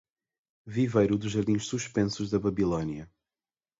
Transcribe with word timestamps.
Viveiro 0.65 1.15
dos 1.15 1.31
jardins 1.31 1.67
suspensos 1.67 2.31
da 2.31 2.39
Babilônia 2.39 3.07